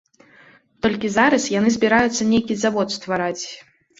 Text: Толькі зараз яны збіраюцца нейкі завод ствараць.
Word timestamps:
Толькі 0.85 1.11
зараз 1.17 1.45
яны 1.59 1.69
збіраюцца 1.75 2.27
нейкі 2.31 2.57
завод 2.65 2.87
ствараць. 2.97 3.45